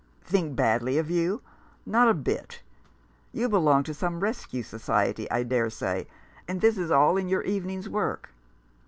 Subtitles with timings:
[0.33, 1.43] "Think badly of you!
[1.85, 2.63] Not a bit.
[3.31, 6.07] You belong to some rescue society, I dare say,
[6.47, 8.31] and this is all in your evening's work."